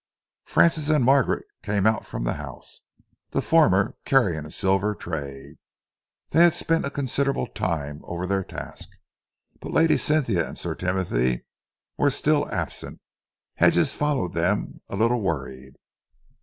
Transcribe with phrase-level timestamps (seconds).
[0.45, 2.85] Francis and Margaret came out from the house,
[3.29, 5.59] the former carrying a silver tray.
[6.31, 8.89] They had spent a considerable time over their task,
[9.59, 11.45] but Lady Cynthia and Sir Timothy
[11.99, 12.99] were still absent.
[13.57, 15.73] Hedges followed them, a little worried.